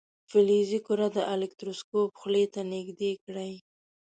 [0.29, 3.53] فلزي کره د الکتروسکوپ خولې ته نژدې کړئ.